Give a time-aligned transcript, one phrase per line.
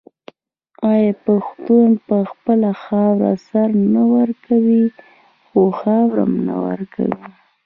[0.91, 4.83] آیا پښتون په خپله خاوره سر نه ورکوي
[5.45, 7.25] خو خاوره نه ورکوي؟